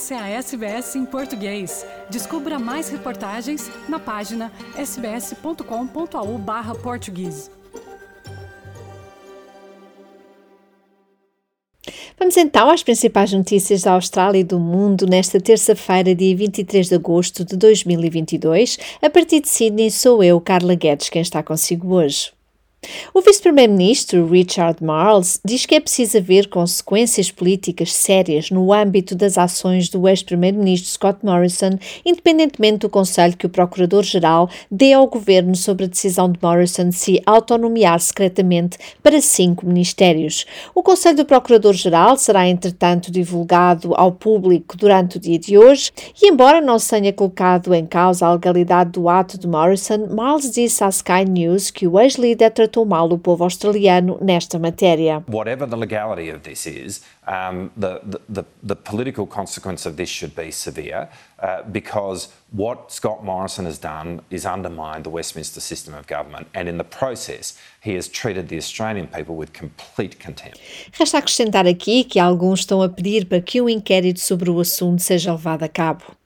Essa 0.00 0.14
é 0.14 0.18
a 0.18 0.28
SBS 0.28 0.96
em 0.96 1.04
português. 1.04 1.84
Descubra 2.08 2.58
mais 2.58 2.88
reportagens 2.88 3.70
na 3.86 3.98
página 3.98 4.50
sbs.com.au/português. 4.74 7.50
Vamos 12.18 12.38
então 12.38 12.70
às 12.70 12.82
principais 12.82 13.30
notícias 13.30 13.82
da 13.82 13.92
Austrália 13.92 14.38
e 14.38 14.44
do 14.44 14.58
mundo 14.58 15.06
nesta 15.06 15.38
terça-feira, 15.38 16.14
dia 16.14 16.34
23 16.34 16.88
de 16.88 16.94
agosto 16.94 17.44
de 17.44 17.58
2022. 17.58 18.78
A 19.02 19.10
partir 19.10 19.40
de 19.40 19.50
Sydney, 19.50 19.90
sou 19.90 20.24
eu, 20.24 20.40
Carla 20.40 20.74
Guedes, 20.74 21.10
quem 21.10 21.20
está 21.20 21.42
consigo 21.42 21.92
hoje. 21.92 22.32
O 23.12 23.20
vice-primeiro-ministro 23.20 24.26
Richard 24.26 24.82
Marles 24.82 25.38
diz 25.44 25.66
que 25.66 25.74
é 25.74 25.80
preciso 25.80 26.16
haver 26.16 26.48
consequências 26.48 27.30
políticas 27.30 27.92
sérias 27.92 28.50
no 28.50 28.72
âmbito 28.72 29.14
das 29.14 29.36
ações 29.36 29.88
do 29.88 30.08
ex-primeiro-ministro 30.08 30.90
Scott 30.90 31.18
Morrison, 31.22 31.78
independentemente 32.06 32.78
do 32.78 32.88
conselho 32.88 33.36
que 33.36 33.46
o 33.46 33.50
procurador-geral 33.50 34.48
dê 34.70 34.94
ao 34.94 35.06
governo 35.08 35.54
sobre 35.54 35.84
a 35.84 35.88
decisão 35.88 36.30
de 36.30 36.38
Morrison 36.40 36.88
de 36.88 36.94
se 36.94 37.22
autonomear 37.26 38.00
secretamente 38.00 38.78
para 39.02 39.20
cinco 39.20 39.66
ministérios. 39.66 40.46
O 40.74 40.82
conselho 40.82 41.18
do 41.18 41.26
procurador-geral 41.26 42.16
será, 42.16 42.48
entretanto, 42.48 43.10
divulgado 43.10 43.94
ao 43.94 44.12
público 44.12 44.76
durante 44.76 45.18
o 45.18 45.20
dia 45.20 45.38
de 45.38 45.58
hoje 45.58 45.90
e, 46.22 46.28
embora 46.30 46.60
não 46.60 46.78
se 46.78 46.90
tenha 46.90 47.12
colocado 47.12 47.74
em 47.74 47.84
causa 47.84 48.26
a 48.26 48.32
legalidade 48.32 48.92
do 48.92 49.08
ato 49.08 49.38
de 49.38 49.46
Morrison, 49.46 50.06
Marles 50.06 50.50
disse 50.50 50.82
à 50.82 50.88
Sky 50.88 51.24
News 51.28 51.70
que 51.70 51.86
o 51.86 52.00
ex-líder 52.00 52.46
tratou 52.70 52.86
mal 52.86 53.12
o 53.12 53.18
povo 53.18 53.44
australiano 53.44 54.18
nesta 54.20 54.58
matéria. 54.58 55.22
Whatever 55.28 55.66
the 55.66 55.76
legality 55.76 56.30
of 56.30 56.42
this 56.42 56.66
is, 56.66 57.02
um, 57.26 57.70
the, 57.76 58.00
the, 58.28 58.44
the, 58.62 58.76
political 58.76 59.26
consequence 59.26 59.86
of 59.86 59.96
this 59.96 60.08
should 60.08 60.34
be 60.34 60.50
severe 60.50 61.08
uh, 61.40 61.62
because 61.70 62.28
what 62.52 62.92
Scott 62.92 63.24
Morrison 63.24 63.66
has 63.66 63.78
done 63.78 64.20
is 64.30 64.46
undermined 64.46 65.04
the 65.04 65.10
Westminster 65.10 65.60
system 65.60 65.94
of 65.94 66.06
government 66.06 66.46
and 66.54 66.68
in 66.68 66.78
the 66.78 66.84
process 66.84 67.58
he 67.80 67.94
has 67.94 68.08
treated 68.08 68.48
the 68.48 68.56
Australian 68.56 69.06
people 69.06 69.36
with 69.36 69.52
complete 69.52 70.18
contempt. 70.18 70.60
Resta 70.92 71.18
acrescentar 71.18 71.66
aqui 71.66 72.04
que 72.04 72.18
alguns 72.18 72.60
estão 72.60 72.82
a 72.82 72.88
pedir 72.88 73.26
para 73.26 73.40
que 73.40 73.60
um 73.60 73.68
inquérito 73.68 74.20
sobre 74.20 74.50
o 74.50 74.60
assunto 74.60 75.02
seja 75.02 75.32
levado 75.32 75.64
a 75.64 75.68
cabo. 75.68 76.19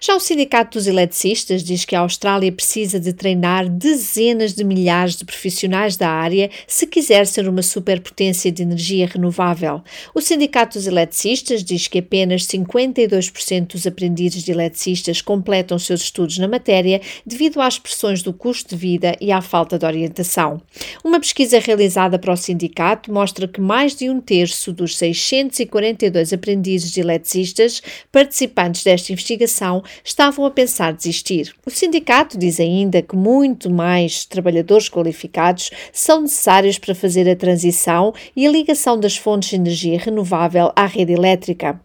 Já 0.00 0.16
o 0.16 0.20
Sindicato 0.20 0.78
dos 0.78 0.86
Eletricistas 0.86 1.62
diz 1.62 1.84
que 1.84 1.94
a 1.94 2.00
Austrália 2.00 2.50
precisa 2.50 2.98
de 2.98 3.12
treinar 3.12 3.68
dezenas 3.68 4.54
de 4.54 4.64
milhares 4.64 5.16
de 5.16 5.24
profissionais 5.24 5.96
da 5.96 6.08
área 6.08 6.50
se 6.66 6.86
quiser 6.86 7.26
ser 7.26 7.48
uma 7.48 7.62
superpotência 7.62 8.50
de 8.50 8.62
energia 8.62 9.06
renovável. 9.06 9.82
O 10.14 10.20
Sindicato 10.20 10.78
dos 10.78 10.86
Eletricistas 10.86 11.62
diz 11.62 11.86
que 11.86 11.98
apenas 11.98 12.46
52% 12.46 13.66
dos 13.72 13.86
aprendizes 13.86 14.42
de 14.42 14.52
eletricistas 14.52 15.20
completam 15.20 15.78
seus 15.78 16.02
estudos 16.02 16.38
na 16.38 16.48
matéria 16.48 17.00
devido 17.26 17.60
às 17.60 17.78
pressões 17.78 18.22
do 18.22 18.32
custo 18.32 18.74
de 18.74 18.80
vida 18.80 19.16
e 19.20 19.30
à 19.30 19.40
falta 19.40 19.78
de 19.78 19.86
orientação. 19.86 20.60
Uma 21.04 21.20
pesquisa 21.20 21.58
realizada 21.58 22.18
para 22.18 22.32
o 22.32 22.36
sindicato 22.36 23.12
mostra 23.12 23.46
que 23.46 23.60
mais 23.60 23.94
de 23.94 24.08
um 24.08 24.20
terço 24.20 24.72
dos 24.72 24.96
642 24.96 26.32
aprendizes 26.32 26.90
de 26.90 27.00
eletricistas 27.00 27.82
participantes 28.10 28.82
desta 28.82 29.12
investigação 29.12 29.59
estavam 30.04 30.44
a 30.44 30.50
pensar 30.50 30.92
desistir. 30.92 31.54
O 31.66 31.70
sindicato 31.70 32.38
diz 32.38 32.58
ainda 32.58 33.02
que 33.02 33.14
muito 33.14 33.70
mais 33.70 34.24
trabalhadores 34.24 34.88
qualificados 34.88 35.70
são 35.92 36.22
necessários 36.22 36.78
para 36.78 36.94
fazer 36.94 37.28
a 37.28 37.36
transição 37.36 38.12
e 38.34 38.46
a 38.46 38.50
ligação 38.50 38.98
das 38.98 39.16
fontes 39.16 39.50
de 39.50 39.56
energia 39.56 39.98
renovável 39.98 40.72
à 40.74 40.86
rede 40.86 41.12
elétrica. 41.12 41.80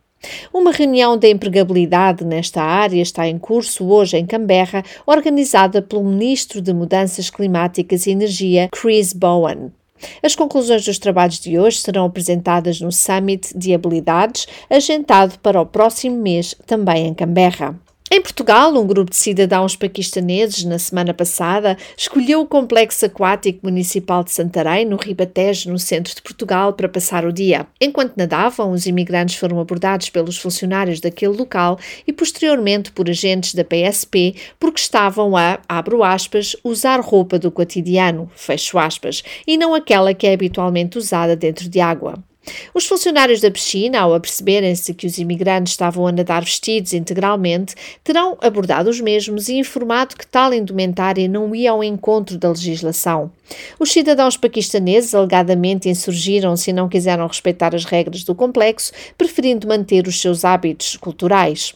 Uma 0.54 0.72
reunião 0.72 1.18
de 1.18 1.30
empregabilidade 1.30 2.26
nesta 2.26 2.62
área 2.62 3.02
está 3.02 3.28
em 3.28 3.38
curso 3.38 3.86
hoje 3.88 4.18
em 4.18 4.26
Canberra, 4.26 4.84
organizada 5.06 5.82
pelo 5.82 6.04
Ministro 6.04 6.62
de 6.62 6.74
Mudanças 6.74 7.30
Climáticas 7.30 8.08
e 8.08 8.12
Energia, 8.12 8.70
Chris 8.72 9.14
Bowen. 9.14 9.72
As 10.22 10.36
conclusões 10.36 10.86
dos 10.86 11.00
trabalhos 11.00 11.40
de 11.40 11.58
hoje 11.58 11.80
serão 11.80 12.06
apresentadas 12.06 12.80
no 12.80 12.92
Summit 12.92 13.58
de 13.58 13.74
Habilidades, 13.74 14.48
agendado 14.70 15.40
para 15.40 15.62
o 15.62 15.66
próximo 15.66 16.22
mês, 16.22 16.56
também 16.66 17.08
em 17.08 17.14
Canberra. 17.14 17.80
Em 18.12 18.22
Portugal, 18.22 18.72
um 18.76 18.86
grupo 18.86 19.10
de 19.10 19.18
cidadãos 19.18 19.76
paquistaneses, 19.76 20.64
na 20.64 20.78
semana 20.78 21.12
passada, 21.12 21.76
escolheu 21.98 22.42
o 22.42 22.46
Complexo 22.46 23.04
Aquático 23.04 23.62
Municipal 23.64 24.24
de 24.24 24.32
Santarém, 24.32 24.86
no 24.86 24.96
Ribatejo, 24.96 25.72
no 25.72 25.80
centro 25.80 26.14
de 26.14 26.22
Portugal, 26.22 26.74
para 26.74 26.88
passar 26.88 27.26
o 27.26 27.34
dia. 27.34 27.66
Enquanto 27.82 28.16
nadavam, 28.16 28.72
os 28.72 28.86
imigrantes 28.86 29.38
foram 29.38 29.60
abordados 29.60 30.12
pelos 30.12 30.38
funcionários 30.38 31.00
daquele 31.00 31.36
local 31.36 31.80
e, 32.06 32.14
posteriormente, 32.14 32.92
por 32.92 33.10
agentes 33.10 33.56
da 33.56 33.64
PSP, 33.64 34.36
porque 34.60 34.80
estavam 34.80 35.36
a, 35.36 35.60
abro 35.68 36.04
aspas, 36.04 36.56
usar 36.64 37.02
roupa 37.02 37.40
do 37.40 37.50
cotidiano, 37.50 38.30
fecho 38.36 38.78
aspas, 38.78 39.24
e 39.48 39.58
não 39.58 39.74
aquela 39.74 40.14
que 40.14 40.28
é 40.28 40.34
habitualmente 40.34 40.96
usada 40.96 41.36
dentro 41.36 41.68
de 41.68 41.80
água. 41.80 42.24
Os 42.74 42.86
funcionários 42.86 43.42
da 43.42 43.50
piscina, 43.50 44.00
ao 44.00 44.14
aperceberem-se 44.14 44.94
que 44.94 45.08
os 45.08 45.18
imigrantes 45.18 45.74
estavam 45.74 46.06
a 46.08 46.12
nadar 46.12 46.44
vestidos 46.44 46.94
integralmente, 46.94 47.76
terão 48.04 48.38
abordado 48.42 48.90
os 48.90 49.00
mesmos 49.00 49.50
e 49.50 49.56
informado 49.56 50.16
que 50.16 50.28
tal 50.28 50.54
indumentária 50.54 51.28
não 51.28 51.56
ia 51.56 51.72
ao 51.72 51.84
encontro 51.84 52.38
da 52.38 52.50
legislação. 52.50 53.32
Os 53.80 53.92
cidadãos 53.92 54.38
paquistaneses 54.38 55.14
alegadamente 55.14 55.90
insurgiram-se 55.90 56.70
e 56.70 56.74
não 56.74 56.90
quiseram 56.90 57.28
respeitar 57.28 57.76
as 57.76 57.86
regras 57.86 58.24
do 58.24 58.34
complexo, 58.34 58.92
preferindo 59.18 59.68
manter 59.68 60.08
os 60.08 60.20
seus 60.20 60.46
hábitos 60.46 60.98
culturais. 60.98 61.74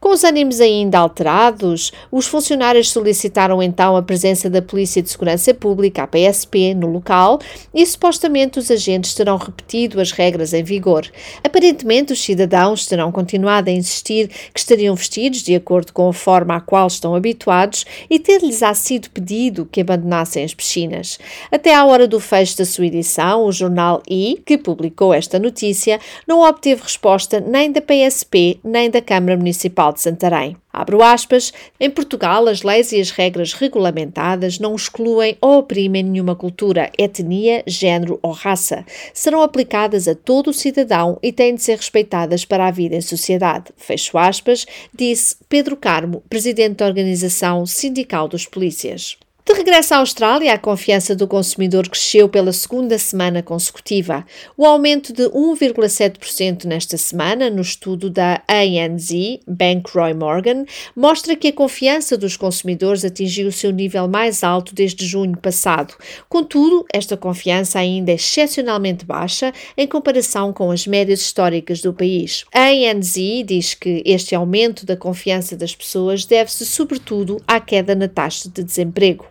Com 0.00 0.10
os 0.10 0.24
ânimos 0.24 0.60
ainda 0.60 0.98
alterados, 0.98 1.92
os 2.10 2.26
funcionários 2.26 2.90
solicitaram 2.90 3.62
então 3.62 3.96
a 3.96 4.02
presença 4.02 4.48
da 4.48 4.62
Polícia 4.62 5.02
de 5.02 5.10
Segurança 5.10 5.52
Pública, 5.52 6.02
a 6.02 6.06
PSP, 6.06 6.74
no 6.74 6.86
local 6.86 7.40
e 7.74 7.84
supostamente 7.84 8.58
os 8.58 8.70
agentes 8.70 9.14
terão 9.14 9.36
repetido 9.36 10.00
as 10.00 10.12
regras 10.12 10.52
em 10.54 10.62
vigor. 10.62 11.06
Aparentemente, 11.44 12.12
os 12.12 12.22
cidadãos 12.22 12.86
terão 12.86 13.12
continuado 13.12 13.68
a 13.68 13.72
insistir 13.72 14.28
que 14.28 14.60
estariam 14.60 14.94
vestidos 14.94 15.42
de 15.42 15.54
acordo 15.54 15.92
com 15.92 16.08
a 16.08 16.12
forma 16.12 16.56
à 16.56 16.60
qual 16.60 16.86
estão 16.86 17.14
habituados 17.14 17.84
e 18.08 18.18
ter-lhes 18.18 18.60
sido 18.74 19.10
pedido 19.10 19.68
que 19.70 19.80
abandonassem 19.80 20.44
as 20.44 20.54
piscinas. 20.54 21.09
Até 21.50 21.74
à 21.74 21.84
hora 21.84 22.06
do 22.06 22.20
fecho 22.20 22.58
da 22.58 22.64
sua 22.64 22.86
edição, 22.86 23.44
o 23.44 23.52
jornal 23.52 24.02
I, 24.08 24.40
que 24.44 24.58
publicou 24.58 25.12
esta 25.14 25.38
notícia, 25.38 25.98
não 26.26 26.40
obteve 26.40 26.82
resposta 26.82 27.40
nem 27.40 27.72
da 27.72 27.80
PSP 27.80 28.60
nem 28.62 28.90
da 28.90 29.00
Câmara 29.00 29.36
Municipal 29.36 29.92
de 29.92 30.00
Santarém. 30.00 30.56
Abro 30.72 31.02
aspas, 31.02 31.52
em 31.80 31.90
Portugal 31.90 32.46
as 32.46 32.62
leis 32.62 32.92
e 32.92 33.00
as 33.00 33.10
regras 33.10 33.52
regulamentadas 33.52 34.58
não 34.60 34.74
excluem 34.74 35.36
ou 35.40 35.58
oprimem 35.58 36.02
nenhuma 36.02 36.36
cultura, 36.36 36.90
etnia, 36.96 37.64
género 37.66 38.20
ou 38.22 38.30
raça. 38.30 38.84
Serão 39.12 39.42
aplicadas 39.42 40.06
a 40.06 40.14
todo 40.14 40.50
o 40.50 40.54
cidadão 40.54 41.18
e 41.22 41.32
têm 41.32 41.56
de 41.56 41.62
ser 41.62 41.76
respeitadas 41.76 42.44
para 42.44 42.68
a 42.68 42.70
vida 42.70 42.94
em 42.94 43.00
sociedade. 43.00 43.72
Fecho 43.76 44.16
aspas, 44.16 44.64
disse 44.94 45.36
Pedro 45.48 45.76
Carmo, 45.76 46.22
presidente 46.30 46.76
da 46.76 46.86
Organização 46.86 47.66
Sindical 47.66 48.28
dos 48.28 48.46
Polícias. 48.46 49.18
De 49.42 49.54
regresso 49.54 49.94
à 49.94 49.96
Austrália, 49.98 50.52
a 50.52 50.58
confiança 50.58 51.16
do 51.16 51.26
consumidor 51.26 51.88
cresceu 51.88 52.28
pela 52.28 52.52
segunda 52.52 52.98
semana 52.98 53.42
consecutiva. 53.42 54.24
O 54.56 54.66
aumento 54.66 55.14
de 55.14 55.22
1,7% 55.22 56.66
nesta 56.66 56.98
semana, 56.98 57.48
no 57.48 57.62
estudo 57.62 58.10
da 58.10 58.42
ANZ, 58.46 59.10
Bank 59.48 59.90
Roy 59.94 60.12
Morgan, 60.12 60.66
mostra 60.94 61.34
que 61.34 61.48
a 61.48 61.52
confiança 61.52 62.18
dos 62.18 62.36
consumidores 62.36 63.04
atingiu 63.04 63.48
o 63.48 63.52
seu 63.52 63.72
nível 63.72 64.06
mais 64.06 64.44
alto 64.44 64.74
desde 64.74 65.06
junho 65.06 65.36
passado. 65.38 65.94
Contudo, 66.28 66.84
esta 66.92 67.16
confiança 67.16 67.78
ainda 67.78 68.12
é 68.12 68.16
excepcionalmente 68.16 69.06
baixa 69.06 69.52
em 69.76 69.86
comparação 69.86 70.52
com 70.52 70.70
as 70.70 70.86
médias 70.86 71.20
históricas 71.22 71.80
do 71.80 71.94
país. 71.94 72.44
A 72.54 72.66
ANZ 72.66 73.14
diz 73.46 73.72
que 73.74 74.02
este 74.04 74.34
aumento 74.34 74.84
da 74.84 74.96
confiança 74.96 75.56
das 75.56 75.74
pessoas 75.74 76.26
deve-se 76.26 76.66
sobretudo 76.66 77.40
à 77.48 77.58
queda 77.58 77.94
na 77.94 78.06
taxa 78.06 78.48
de 78.48 78.62
desemprego. 78.62 79.30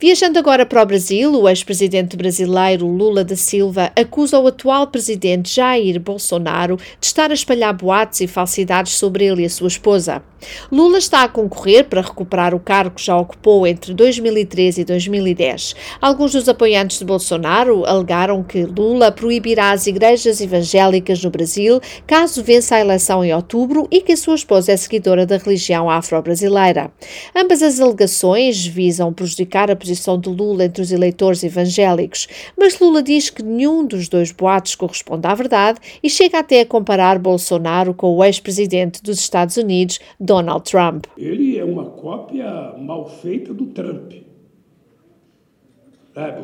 Viajando 0.00 0.38
agora 0.38 0.64
para 0.64 0.80
o 0.80 0.86
Brasil, 0.86 1.34
o 1.34 1.48
ex-presidente 1.48 2.16
brasileiro 2.16 2.86
Lula 2.86 3.24
da 3.24 3.34
Silva 3.34 3.90
acusa 3.96 4.38
o 4.38 4.46
atual 4.46 4.86
presidente 4.86 5.56
Jair 5.56 5.98
Bolsonaro 5.98 6.76
de 6.76 7.06
estar 7.08 7.32
a 7.32 7.34
espalhar 7.34 7.74
boatos 7.74 8.20
e 8.20 8.28
falsidades 8.28 8.92
sobre 8.92 9.24
ele 9.24 9.42
e 9.42 9.46
a 9.46 9.50
sua 9.50 9.66
esposa. 9.66 10.22
Lula 10.70 10.98
está 10.98 11.24
a 11.24 11.28
concorrer 11.28 11.84
para 11.86 12.00
recuperar 12.00 12.54
o 12.54 12.60
cargo 12.60 12.94
que 12.94 13.04
já 13.04 13.16
ocupou 13.16 13.66
entre 13.66 13.92
2013 13.92 14.82
e 14.82 14.84
2010. 14.84 15.74
Alguns 16.00 16.32
dos 16.32 16.48
apoiantes 16.48 17.00
de 17.00 17.04
Bolsonaro 17.04 17.84
alegaram 17.84 18.44
que 18.44 18.64
Lula 18.64 19.10
proibirá 19.10 19.72
as 19.72 19.88
igrejas 19.88 20.40
evangélicas 20.40 21.22
no 21.24 21.30
Brasil 21.30 21.80
caso 22.06 22.42
vença 22.42 22.76
a 22.76 22.80
eleição 22.80 23.24
em 23.24 23.34
outubro 23.34 23.88
e 23.90 24.00
que 24.00 24.12
a 24.12 24.16
sua 24.16 24.36
esposa 24.36 24.70
é 24.70 24.76
seguidora 24.76 25.26
da 25.26 25.38
religião 25.38 25.90
afro-brasileira. 25.90 26.92
Ambas 27.34 27.62
as 27.62 27.80
alegações 27.80 28.64
visam 28.64 29.12
prejudicar 29.12 29.70
a 29.72 29.76
posição 29.88 30.20
de 30.20 30.28
Lula 30.28 30.66
entre 30.66 30.82
os 30.82 30.92
eleitores 30.92 31.42
evangélicos, 31.42 32.28
mas 32.58 32.78
Lula 32.78 33.02
diz 33.02 33.30
que 33.30 33.42
nenhum 33.42 33.86
dos 33.86 34.06
dois 34.06 34.30
boatos 34.30 34.74
corresponde 34.74 35.26
à 35.26 35.34
verdade 35.34 35.80
e 36.02 36.10
chega 36.10 36.40
até 36.40 36.60
a 36.60 36.66
comparar 36.66 37.18
Bolsonaro 37.18 37.94
com 37.94 38.14
o 38.14 38.22
ex-presidente 38.22 39.02
dos 39.02 39.18
Estados 39.18 39.56
Unidos, 39.56 39.98
Donald 40.20 40.70
Trump. 40.70 41.06
Ele 41.16 41.56
é 41.56 41.64
uma 41.64 41.86
cópia 41.86 42.74
mal 42.78 43.08
feita 43.08 43.54
do 43.54 43.66
Trump. 43.66 44.12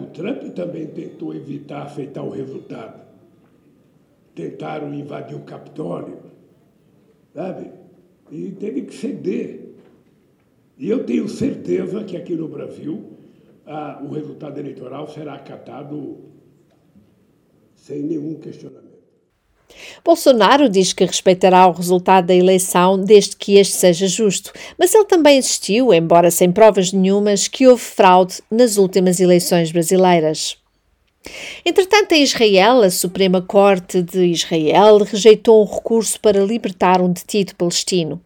O 0.00 0.06
Trump 0.06 0.54
também 0.54 0.86
tentou 0.86 1.34
evitar 1.34 1.82
afetar 1.82 2.24
o 2.24 2.30
resultado. 2.30 3.02
Tentaram 4.34 4.94
invadir 4.94 5.36
o 5.36 5.40
Capitólio, 5.40 6.18
sabe? 7.34 7.70
E 8.32 8.50
teve 8.52 8.82
que 8.82 8.94
ceder. 8.94 9.60
E 10.78 10.88
eu 10.88 11.04
tenho 11.04 11.28
certeza 11.28 12.02
que 12.04 12.16
aqui 12.16 12.34
no 12.34 12.48
Brasil 12.48 13.13
ah, 13.66 14.00
o 14.02 14.12
resultado 14.12 14.58
eleitoral 14.58 15.08
será 15.08 15.34
acatado 15.34 16.18
sem 17.74 18.02
nenhum 18.02 18.34
questionamento. 18.34 18.84
Bolsonaro 20.04 20.68
diz 20.68 20.92
que 20.92 21.04
respeitará 21.04 21.66
o 21.66 21.72
resultado 21.72 22.26
da 22.26 22.34
eleição 22.34 22.98
desde 23.02 23.36
que 23.36 23.56
este 23.56 23.74
seja 23.74 24.06
justo, 24.06 24.52
mas 24.78 24.94
ele 24.94 25.06
também 25.06 25.38
insistiu, 25.38 25.92
embora 25.92 26.30
sem 26.30 26.52
provas 26.52 26.92
nenhumas, 26.92 27.48
que 27.48 27.66
houve 27.66 27.82
fraude 27.82 28.40
nas 28.50 28.76
últimas 28.76 29.20
eleições 29.20 29.72
brasileiras. 29.72 30.63
Entretanto, 31.64 32.12
em 32.12 32.22
Israel, 32.22 32.82
a 32.82 32.90
Suprema 32.90 33.40
Corte 33.40 34.02
de 34.02 34.26
Israel 34.26 34.98
rejeitou 34.98 35.62
um 35.62 35.74
recurso 35.74 36.20
para 36.20 36.44
libertar 36.44 37.00
um 37.00 37.12
detido 37.12 37.54
palestino. 37.56 38.20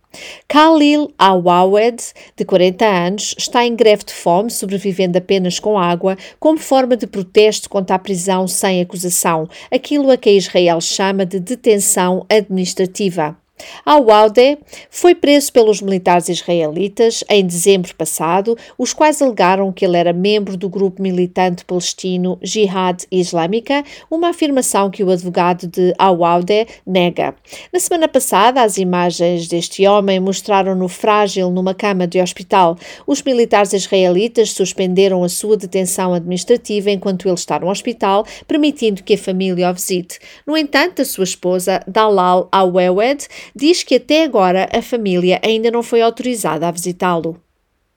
Khalil 0.49 1.13
Awawed, 1.19 2.03
de 2.37 2.45
40 2.45 2.85
anos, 2.85 3.35
está 3.39 3.65
em 3.65 3.77
greve 3.77 4.05
de 4.05 4.13
fome, 4.13 4.51
sobrevivendo 4.51 5.19
apenas 5.19 5.61
com 5.61 5.79
água, 5.79 6.17
como 6.41 6.59
forma 6.59 6.97
de 6.97 7.07
protesto 7.07 7.69
contra 7.69 7.97
a 7.97 7.99
prisão 7.99 8.49
sem 8.49 8.81
acusação, 8.81 9.49
aquilo 9.71 10.11
a 10.11 10.17
que 10.17 10.31
Israel 10.31 10.81
chama 10.81 11.25
de 11.25 11.39
detenção 11.39 12.27
administrativa. 12.29 13.37
Al-Waude 13.85 14.59
foi 14.91 15.15
preso 15.15 15.53
pelos 15.53 15.81
militares 15.81 16.29
israelitas 16.29 17.25
em 17.29 17.47
dezembro 17.47 17.95
passado, 17.95 18.57
os 18.77 18.93
quais 18.93 19.21
alegaram 19.23 19.73
que 19.73 19.85
ele 19.85 19.97
era 19.97 20.13
membro 20.13 20.57
do 20.57 20.69
grupo 20.69 21.03
militante 21.03 21.65
palestino 21.65 22.39
Jihad 22.43 23.05
Islâmica, 23.11 23.85
uma 24.11 24.31
afirmação 24.31 24.91
que 24.91 25.03
o 25.05 25.11
advogado 25.11 25.67
de 25.67 25.95
Al-Waude 25.99 26.67
nega. 26.87 27.35
Na 27.73 27.81
semana 27.81 28.09
passada, 28.09 28.63
as 28.63 28.79
imagens 28.79 29.49
deste 29.49 29.87
homem 29.87 30.21
mostraram-no 30.21 30.89
frágil 30.89 31.51
numa 31.51 31.75
cama 31.75 32.07
de 32.07 32.21
hospital. 32.21 32.77
Os 33.07 33.23
militares 33.23 33.73
israelitas 33.73 34.51
suspenderam 34.51 35.23
a 35.25 35.29
sua 35.29 35.57
detenção 35.57 36.15
administrativa 36.15 36.91
enquanto 36.91 37.27
ele 37.27 37.35
está 37.35 37.59
no 37.59 37.69
hospital, 37.69 38.27
permitindo 38.47 39.03
que 39.03 39.15
a 39.15 39.19
família 39.19 39.71
o 39.71 39.75
visite. 39.75 40.19
No 40.47 40.57
entanto, 40.57 41.03
a 41.03 41.05
sua 41.05 41.25
esposa, 41.25 41.81
Dalal 41.87 42.49
Awewed, 42.53 43.27
diz 43.56 43.84
que 43.84 43.96
até 43.96 44.24
agora 44.24 44.70
a 44.72 44.82
família 44.82 45.40
ainda 45.44 45.72
não 45.72 45.84
foi 45.84 46.02
autorizada 46.02 46.68
a 46.68 46.72
visitá-lo. 46.72 47.40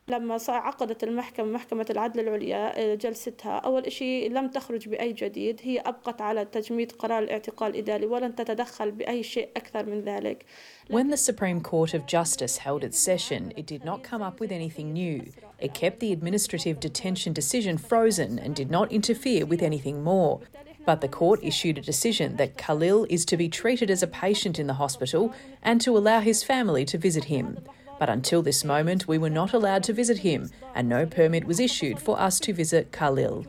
لما 0.08 0.38
عقدت 0.48 1.04
المحكمة 1.04 1.46
محكمة 1.46 1.86
العدل 1.90 2.20
العليا 2.20 2.94
جلستها 2.94 3.58
أول 3.58 3.92
شيء 3.92 4.32
لم 4.32 4.48
تخرج 4.48 4.88
بأي 4.88 5.12
جديد 5.12 5.60
هي 5.62 5.78
أبقت 5.78 6.20
على 6.20 6.44
تجميد 6.44 6.92
قرار 6.92 7.22
الاعتقال 7.22 7.70
الإداري 7.70 8.06
ولن 8.06 8.34
تتدخل 8.34 8.90
بأي 8.90 9.22
شيء 9.22 9.48
أكثر 9.56 9.86
من 9.86 10.00
ذلك 10.00 10.44
When 10.88 11.10
the 11.10 11.16
Supreme 11.16 11.60
Court 11.60 11.94
of 11.94 12.06
Justice 12.06 12.58
held 12.58 12.84
its 12.84 12.98
session, 12.98 13.52
it 13.56 13.66
did 13.66 13.84
not 13.84 14.04
come 14.04 14.22
up 14.22 14.38
with 14.38 14.52
anything 14.52 14.92
new. 14.92 15.22
It 15.58 15.74
kept 15.74 15.98
the 15.98 16.12
administrative 16.12 16.78
detention 16.78 17.32
decision 17.32 17.76
frozen 17.76 18.38
and 18.38 18.54
did 18.54 18.70
not 18.70 18.92
interfere 18.92 19.44
with 19.44 19.62
anything 19.62 20.04
more. 20.04 20.40
But 20.85 21.01
the 21.01 21.07
court 21.07 21.39
issued 21.43 21.77
a 21.77 21.81
decision 21.81 22.37
that 22.37 22.57
Khalil 22.57 23.05
is 23.09 23.25
to 23.25 23.37
be 23.37 23.49
treated 23.49 23.91
as 23.91 24.01
a 24.01 24.07
patient 24.07 24.57
in 24.57 24.67
the 24.67 24.73
hospital 24.75 25.33
and 25.61 25.79
to 25.81 25.97
allow 25.97 26.19
his 26.19 26.43
family 26.43 26.85
to 26.85 26.97
visit 26.97 27.25
him. 27.25 27.59
But 27.99 28.09
until 28.09 28.41
this 28.41 28.63
moment, 28.63 29.07
we 29.07 29.19
were 29.19 29.29
not 29.29 29.53
allowed 29.53 29.83
to 29.83 29.93
visit 29.93 30.19
him, 30.19 30.49
and 30.73 30.89
no 30.89 31.05
permit 31.05 31.45
was 31.45 31.59
issued 31.59 31.99
for 31.99 32.19
us 32.19 32.39
to 32.39 32.53
visit 32.53 32.91
Khalil. 32.91 33.45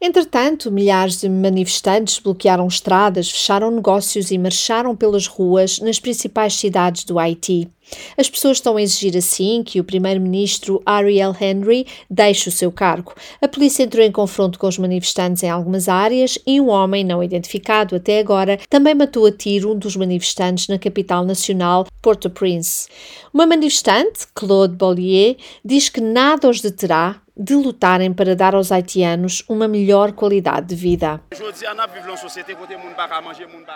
Entretanto, 0.00 0.70
milhares 0.70 1.20
de 1.20 1.28
manifestantes 1.28 2.18
bloquearam 2.18 2.66
estradas, 2.66 3.30
fecharam 3.30 3.70
negócios 3.70 4.30
e 4.30 4.38
marcharam 4.38 4.94
pelas 4.94 5.26
ruas 5.26 5.78
nas 5.78 5.98
principais 5.98 6.54
cidades 6.54 7.04
do 7.04 7.18
Haiti. 7.18 7.68
As 8.16 8.30
pessoas 8.30 8.58
estão 8.58 8.76
a 8.76 8.82
exigir 8.82 9.16
assim 9.16 9.62
que 9.62 9.78
o 9.78 9.84
primeiro-ministro 9.84 10.82
Ariel 10.86 11.36
Henry 11.38 11.86
deixe 12.10 12.48
o 12.48 12.52
seu 12.52 12.72
cargo. 12.72 13.14
A 13.40 13.48
polícia 13.48 13.82
entrou 13.82 14.04
em 14.04 14.10
confronto 14.10 14.58
com 14.58 14.66
os 14.66 14.78
manifestantes 14.78 15.42
em 15.42 15.50
algumas 15.50 15.88
áreas 15.88 16.38
e 16.46 16.60
um 16.60 16.68
homem 16.68 17.04
não 17.04 17.22
identificado 17.22 17.94
até 17.94 18.18
agora 18.18 18.58
também 18.68 18.94
matou 18.94 19.26
a 19.26 19.32
tiro 19.32 19.72
um 19.72 19.78
dos 19.78 19.96
manifestantes 19.96 20.68
na 20.68 20.78
capital 20.78 21.24
nacional, 21.24 21.86
Port-au-Prince. 22.00 22.88
Uma 23.32 23.46
manifestante, 23.46 24.26
Claude 24.34 24.74
Bollier, 24.74 25.36
diz 25.64 25.88
que 25.88 26.00
nada 26.00 26.48
os 26.48 26.60
deterá 26.60 27.20
de 27.36 27.54
lutarem 27.54 28.12
para 28.12 28.36
dar 28.36 28.54
aos 28.54 28.70
haitianos 28.70 29.42
uma 29.48 29.66
melhor 29.66 30.12
qualidade 30.12 30.68
de 30.68 30.76
vida. 30.76 31.20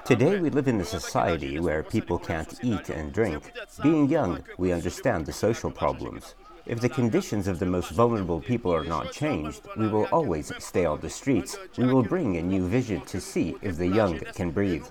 Today 0.05 0.41
we 0.41 0.51
live 0.51 0.71
in 0.71 0.81
a 0.81 0.85
society 0.85 1.59
where 1.59 1.83
people 1.83 2.19
can't 2.19 2.55
eat 2.63 2.91
and 2.91 3.11
drink. 3.13 3.43
Being 3.83 4.09
young, 4.09 4.39
we 4.59 4.73
understand 4.73 5.25
the 5.25 5.33
social 5.33 5.73
problems. 5.73 6.37
If 6.69 6.81
the 6.81 6.89
conditions 6.89 7.49
of 7.49 7.59
the 7.59 7.67
most 7.67 7.91
vulnerable 7.91 8.41
people 8.41 8.75
are 8.75 8.85
not 8.85 9.11
changed, 9.11 9.63
we 9.77 9.89
will 9.89 10.07
always 10.13 10.53
stay 10.59 10.85
on 10.85 11.01
the 11.01 11.09
streets. 11.09 11.57
We 11.79 11.87
will 11.87 12.03
bring 12.03 12.37
a 12.37 12.43
new 12.43 12.69
vision 12.69 13.01
to 13.07 13.21
see 13.21 13.57
if 13.63 13.79
the 13.79 13.87
young 13.87 14.19
can 14.35 14.51
breathe. 14.51 14.85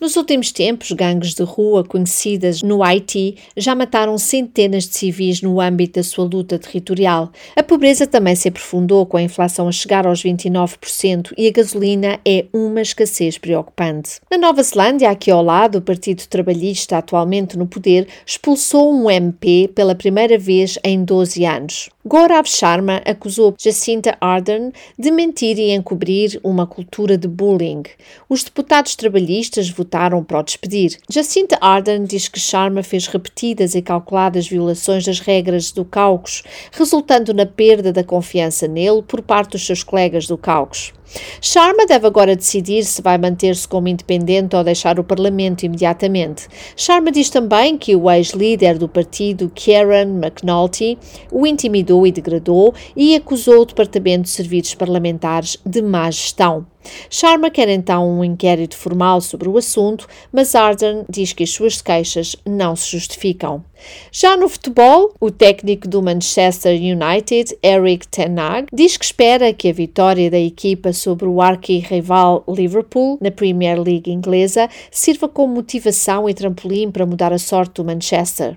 Nos 0.00 0.16
últimos 0.16 0.52
tempos, 0.52 0.90
gangues 0.92 1.34
de 1.34 1.44
rua 1.44 1.84
conhecidas 1.84 2.62
no 2.62 2.82
Haiti 2.82 3.38
já 3.56 3.74
mataram 3.74 4.18
centenas 4.18 4.88
de 4.88 4.96
civis 4.96 5.40
no 5.40 5.60
âmbito 5.60 6.00
da 6.00 6.02
sua 6.02 6.24
luta 6.24 6.58
territorial. 6.58 7.30
A 7.54 7.62
pobreza 7.74 8.06
também 8.06 8.36
se 8.36 8.46
aprofundou 8.46 9.04
com 9.04 9.16
a 9.16 9.22
inflação 9.22 9.66
a 9.66 9.72
chegar 9.72 10.06
aos 10.06 10.22
29% 10.22 11.32
e 11.36 11.48
a 11.48 11.50
gasolina 11.50 12.20
é 12.24 12.44
uma 12.52 12.80
escassez 12.80 13.36
preocupante. 13.36 14.20
Na 14.30 14.38
Nova 14.38 14.62
Zelândia, 14.62 15.10
aqui 15.10 15.28
ao 15.28 15.42
lado, 15.42 15.78
o 15.78 15.82
Partido 15.82 16.24
Trabalhista, 16.28 16.98
atualmente 16.98 17.58
no 17.58 17.66
poder, 17.66 18.06
expulsou 18.24 18.94
um 18.94 19.10
MP 19.10 19.68
pela 19.74 19.96
primeira 19.96 20.38
vez 20.38 20.78
em 20.84 21.02
12 21.04 21.44
anos. 21.44 21.90
Gaurav 22.06 22.46
Sharma 22.46 23.00
acusou 23.06 23.54
Jacinta 23.58 24.14
Ardern 24.20 24.72
de 24.98 25.10
mentir 25.10 25.58
e 25.58 25.70
encobrir 25.70 26.38
uma 26.44 26.66
cultura 26.66 27.16
de 27.16 27.26
bullying. 27.26 27.82
Os 28.28 28.44
deputados 28.44 28.94
trabalhistas 28.94 29.70
votaram 29.70 30.22
para 30.22 30.38
o 30.38 30.42
despedir. 30.42 30.98
Jacinta 31.08 31.56
Ardern 31.62 32.04
diz 32.04 32.28
que 32.28 32.38
Sharma 32.38 32.82
fez 32.82 33.06
repetidas 33.06 33.74
e 33.74 33.80
calculadas 33.80 34.46
violações 34.46 35.06
das 35.06 35.18
regras 35.18 35.72
do 35.72 35.82
caucus, 35.82 36.42
resultando 36.72 37.32
na 37.32 37.46
perda 37.46 37.90
da 37.90 38.04
confiança 38.04 38.68
nele 38.68 39.00
por 39.00 39.22
parte 39.22 39.52
dos 39.52 39.64
seus 39.64 39.82
colegas 39.82 40.26
do 40.26 40.36
caucus. 40.36 40.92
Sharma 41.40 41.86
deve 41.86 42.06
agora 42.06 42.36
decidir 42.36 42.84
se 42.84 43.00
vai 43.02 43.18
manter-se 43.18 43.66
como 43.66 43.88
independente 43.88 44.56
ou 44.56 44.64
deixar 44.64 44.98
o 44.98 45.04
Parlamento 45.04 45.64
imediatamente. 45.64 46.48
Sharma 46.76 47.12
diz 47.12 47.30
também 47.30 47.78
que 47.78 47.94
o 47.94 48.10
ex-líder 48.10 48.78
do 48.78 48.88
partido, 48.88 49.50
Kieran 49.54 50.20
McNulty, 50.22 50.98
o 51.30 51.46
intimidou 51.46 52.06
e 52.06 52.12
degradou 52.12 52.74
e 52.96 53.14
acusou 53.14 53.62
o 53.62 53.66
Departamento 53.66 54.22
de 54.22 54.30
Serviços 54.30 54.74
Parlamentares 54.74 55.56
de 55.64 55.82
má 55.82 56.10
gestão. 56.10 56.66
Sharma 57.08 57.50
quer 57.50 57.68
então 57.68 58.08
um 58.08 58.24
inquérito 58.24 58.76
formal 58.76 59.20
sobre 59.20 59.48
o 59.48 59.56
assunto, 59.56 60.06
mas 60.32 60.54
Arden 60.54 61.04
diz 61.08 61.32
que 61.32 61.44
as 61.44 61.50
suas 61.50 61.80
queixas 61.80 62.36
não 62.46 62.74
se 62.76 62.90
justificam. 62.90 63.64
Já 64.10 64.36
no 64.36 64.48
futebol, 64.48 65.12
o 65.20 65.30
técnico 65.30 65.86
do 65.86 66.02
Manchester 66.02 66.74
United, 66.74 67.56
Eric 67.62 68.08
Ten 68.08 68.38
Hag, 68.38 68.68
diz 68.72 68.96
que 68.96 69.04
espera 69.04 69.52
que 69.52 69.68
a 69.68 69.72
vitória 69.72 70.30
da 70.30 70.38
equipa 70.38 70.92
sobre 70.92 71.26
o 71.26 71.40
arqui-rival 71.40 72.44
Liverpool 72.48 73.18
na 73.20 73.30
Premier 73.30 73.80
League 73.80 74.10
inglesa 74.10 74.68
sirva 74.90 75.28
como 75.28 75.54
motivação 75.54 76.28
e 76.28 76.34
trampolim 76.34 76.90
para 76.90 77.06
mudar 77.06 77.32
a 77.32 77.38
sorte 77.38 77.74
do 77.74 77.84
Manchester. 77.84 78.56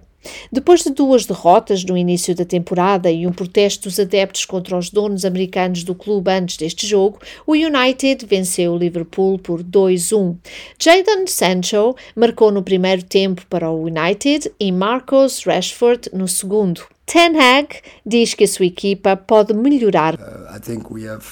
Depois 0.51 0.83
de 0.83 0.89
duas 0.89 1.25
derrotas 1.25 1.83
no 1.83 1.97
início 1.97 2.36
da 2.36 2.45
temporada 2.45 3.09
e 3.12 3.25
um 3.27 3.31
protesto 3.31 3.88
dos 3.88 4.00
adeptos 4.00 4.45
contra 4.45 4.77
os 4.77 4.89
donos 4.89 5.25
americanos 5.25 5.83
do 5.83 5.95
clube 5.95 6.31
antes 6.31 6.57
deste 6.57 6.86
jogo, 6.88 7.19
o 7.45 7.53
United 7.53 8.25
venceu 8.25 8.74
o 8.74 8.77
Liverpool 8.77 9.39
por 9.39 9.63
2-1. 9.63 10.36
Jadon 10.79 11.27
Sancho 11.27 11.95
marcou 12.15 12.51
no 12.51 12.63
primeiro 12.63 13.03
tempo 13.03 13.45
para 13.47 13.69
o 13.69 13.83
United 13.83 14.51
e 14.59 14.71
Marcos 14.71 15.43
Rashford 15.43 16.09
no 16.13 16.27
segundo. 16.27 16.81
Ten 17.05 17.39
Hag 17.39 17.69
diz 18.05 18.33
que 18.33 18.43
a 18.43 18.47
sua 18.47 18.65
equipa 18.65 19.15
pode 19.15 19.53
melhorar. 19.53 20.15
Uh, 20.15 20.55
I 20.55 20.59
think 20.59 20.91
we 20.91 21.07
have 21.07 21.25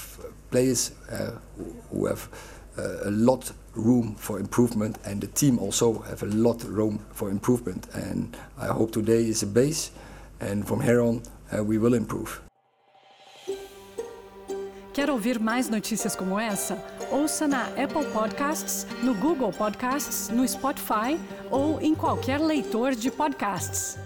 players 0.50 0.94
uh, 1.10 1.38
who 1.92 2.08
have 2.08 2.30
uh, 2.78 3.08
a 3.08 3.12
lot 3.12 3.52
room 3.76 4.16
for 4.16 4.40
improvement, 4.40 4.98
and 5.06 5.22
the 5.22 5.28
team 5.28 5.60
also 5.60 6.00
have 6.10 6.24
a 6.24 6.28
lot 6.28 6.64
of 6.64 6.70
room 6.70 7.00
for 7.12 7.30
improvement. 7.30 7.88
And 7.94 8.36
I 8.58 8.68
hope 8.68 8.92
today 8.92 9.28
is 9.28 9.44
a 9.44 9.48
base, 9.48 9.92
and 10.40 10.66
from 10.68 10.82
here 10.82 11.02
on 11.02 11.22
uh, 11.52 11.64
we 11.64 11.78
will 11.78 11.94
improve. 11.94 12.42
Quer 14.94 15.10
ouvir 15.10 15.40
mais 15.42 15.70
notícias 15.70 16.16
como 16.16 16.40
essa? 16.40 16.78
Ouça 17.12 17.48
na 17.48 17.66
Apple 17.76 18.06
Podcasts, 18.14 18.88
no 19.04 19.14
Google 19.14 19.52
Podcasts, 19.52 20.30
no 20.30 20.48
Spotify 20.48 21.20
ou 21.52 21.82
em 21.82 21.94
qualquer 21.94 22.40
leitor 22.40 22.96
de 22.96 23.12
podcasts. 23.12 23.98